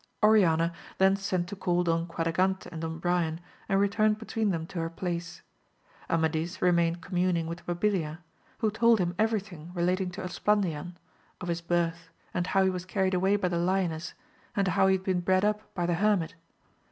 Oriana 0.23 0.73
then 0.97 1.15
sent 1.15 1.47
to 1.49 1.55
call 1.55 1.83
Don 1.83 2.07
Quadragante 2.07 2.67
and 2.71 2.81
Don 2.81 2.97
Brian 2.97 3.39
and 3.69 3.79
returned 3.79 4.17
between 4.17 4.49
them 4.49 4.65
to 4.65 4.79
her 4.79 4.89
place. 4.89 5.43
Amadis 6.09 6.59
remained 6.59 7.01
communing 7.03 7.45
with 7.45 7.63
Mabilia, 7.67 8.17
who 8.57 8.71
told 8.71 8.97
him 8.97 9.13
everything 9.19 9.69
relating 9.75 10.09
to 10.09 10.23
Esplandian, 10.23 10.97
of 11.39 11.49
his 11.49 11.61
birth, 11.61 12.09
and 12.33 12.47
how 12.47 12.63
he 12.63 12.69
was 12.71 12.83
carried 12.85 13.13
away 13.13 13.35
by 13.35 13.47
the 13.47 13.59
lioness, 13.59 14.15
and 14.55 14.69
how 14.69 14.87
he 14.87 14.95
had 14.95 15.03
been 15.03 15.19
bred 15.19 15.45
up 15.45 15.71
by 15.75 15.85
the 15.85 15.93
hermit. 15.93 16.33